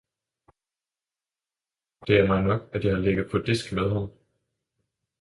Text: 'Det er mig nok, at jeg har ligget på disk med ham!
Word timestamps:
'Det 2.07 2.17
er 2.19 2.27
mig 2.27 2.41
nok, 2.43 2.61
at 2.73 2.83
jeg 2.85 2.93
har 2.93 2.99
ligget 3.01 3.31
på 3.31 3.37
disk 3.37 3.71
med 3.73 3.89
ham! 3.93 4.11